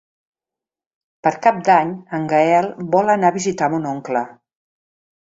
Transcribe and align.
Per 1.27 1.33
Cap 1.43 1.59
d'Any 1.69 1.93
en 2.21 2.27
Gaël 2.33 2.73
vol 2.99 3.15
anar 3.19 3.33
a 3.35 3.39
visitar 3.39 3.73
mon 3.77 3.89
oncle. 3.95 4.29